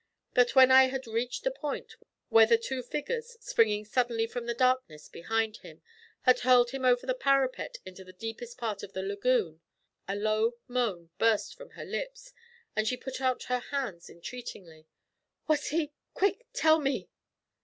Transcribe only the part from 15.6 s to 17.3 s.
he Quick! tell me!'